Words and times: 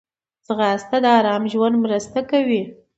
ځغاسته 0.45 0.97
د 1.03 1.05
آرام 1.19 1.43
ژوند 1.51 1.75
مرسته 1.85 2.19
کوي 2.31 2.61